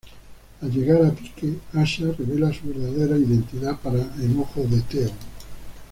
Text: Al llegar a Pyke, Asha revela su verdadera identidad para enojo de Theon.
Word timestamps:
Al 0.61 0.71
llegar 0.71 1.05
a 1.05 1.11
Pyke, 1.13 1.59
Asha 1.75 2.11
revela 2.17 2.51
su 2.51 2.67
verdadera 2.67 3.15
identidad 3.19 3.77
para 3.79 3.99
enojo 4.19 4.61
de 4.63 4.81
Theon. 4.81 5.11